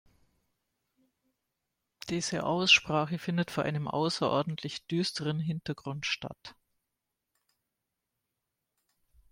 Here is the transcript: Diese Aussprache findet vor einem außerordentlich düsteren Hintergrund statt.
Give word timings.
Diese 2.09 2.43
Aussprache 2.43 3.19
findet 3.19 3.51
vor 3.51 3.65
einem 3.65 3.87
außerordentlich 3.87 4.87
düsteren 4.87 5.39
Hintergrund 5.39 6.07
statt. 6.07 6.55